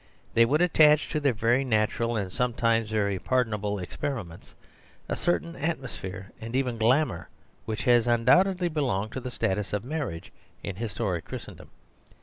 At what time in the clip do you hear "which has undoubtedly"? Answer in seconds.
7.65-8.67